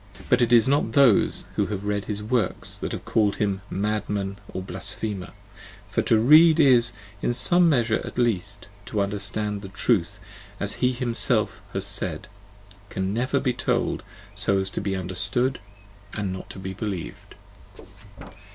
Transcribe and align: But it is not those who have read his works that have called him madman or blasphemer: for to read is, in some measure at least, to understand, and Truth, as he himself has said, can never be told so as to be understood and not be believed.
But 0.29 0.41
it 0.41 0.51
is 0.51 0.67
not 0.67 0.93
those 0.93 1.45
who 1.55 1.67
have 1.67 1.85
read 1.85 2.05
his 2.05 2.23
works 2.23 2.75
that 2.79 2.91
have 2.91 3.05
called 3.05 3.35
him 3.35 3.61
madman 3.69 4.39
or 4.51 4.63
blasphemer: 4.63 5.29
for 5.87 6.01
to 6.01 6.17
read 6.17 6.59
is, 6.59 6.91
in 7.21 7.33
some 7.33 7.69
measure 7.69 8.01
at 8.03 8.17
least, 8.17 8.65
to 8.87 8.99
understand, 8.99 9.63
and 9.63 9.71
Truth, 9.75 10.17
as 10.59 10.77
he 10.81 10.91
himself 10.91 11.61
has 11.73 11.85
said, 11.85 12.27
can 12.89 13.13
never 13.13 13.39
be 13.39 13.53
told 13.53 14.01
so 14.33 14.57
as 14.57 14.71
to 14.71 14.81
be 14.81 14.95
understood 14.95 15.59
and 16.15 16.33
not 16.33 16.63
be 16.63 16.73
believed. 16.73 17.35